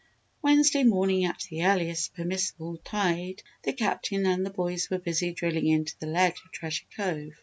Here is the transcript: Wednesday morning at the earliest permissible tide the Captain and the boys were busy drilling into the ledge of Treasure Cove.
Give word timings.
Wednesday 0.41 0.83
morning 0.83 1.25
at 1.25 1.45
the 1.51 1.63
earliest 1.63 2.15
permissible 2.15 2.77
tide 2.77 3.43
the 3.61 3.71
Captain 3.71 4.25
and 4.25 4.43
the 4.43 4.49
boys 4.49 4.89
were 4.89 4.97
busy 4.97 5.31
drilling 5.31 5.67
into 5.67 5.93
the 5.99 6.07
ledge 6.07 6.41
of 6.43 6.51
Treasure 6.51 6.85
Cove. 6.97 7.33